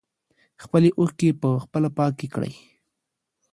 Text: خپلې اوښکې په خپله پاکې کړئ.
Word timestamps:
خپلې 0.63 0.89
اوښکې 0.99 1.29
په 1.41 1.49
خپله 1.63 1.89
پاکې 1.97 2.27
کړئ. 2.33 2.53